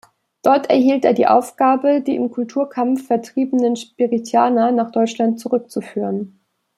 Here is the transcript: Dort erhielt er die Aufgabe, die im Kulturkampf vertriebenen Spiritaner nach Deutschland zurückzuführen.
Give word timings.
Dort 0.41 0.67
erhielt 0.71 1.05
er 1.05 1.13
die 1.13 1.27
Aufgabe, 1.27 2.01
die 2.01 2.15
im 2.15 2.31
Kulturkampf 2.31 3.05
vertriebenen 3.05 3.75
Spiritaner 3.75 4.71
nach 4.71 4.89
Deutschland 4.89 5.39
zurückzuführen. 5.39 6.39